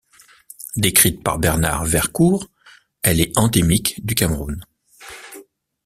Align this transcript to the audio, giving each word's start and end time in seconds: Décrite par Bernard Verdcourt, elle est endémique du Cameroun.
Décrite 0.77 1.21
par 1.21 1.37
Bernard 1.37 1.85
Verdcourt, 1.85 2.49
elle 3.03 3.21
est 3.21 3.37
endémique 3.37 4.03
du 4.03 4.15
Cameroun. 4.15 4.65